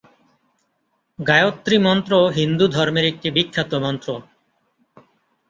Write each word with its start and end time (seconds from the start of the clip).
গায়ত্রী 1.19 1.77
মন্ত্র 1.77 2.13
হিন্দুধর্মের 2.37 3.05
একটি 3.05 3.27
বিখ্যাত 3.31 3.71
মন্ত্র। 3.83 4.09